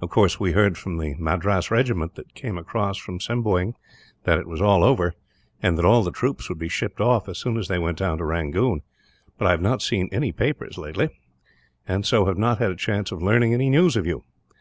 [0.00, 3.74] Of course we heard, from the Madras regiment that came across from Sembeughewn,
[4.22, 5.14] that it was all over;
[5.60, 8.18] and that all the troops would be shipped off, as soon as they went down
[8.18, 8.82] to Rangoon;
[9.36, 11.08] but I have not seen any papers lately,
[11.88, 14.22] and so have not had a chance of learning any news of you.